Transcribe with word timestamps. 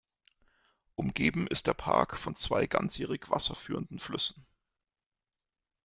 Umgeben 0.95 1.45
ist 1.45 1.67
der 1.67 1.75
Park 1.75 2.17
von 2.17 2.33
zwei 2.33 2.65
ganzjährig 2.65 3.29
wasserführenden 3.29 3.99
Flüssen. 3.99 4.47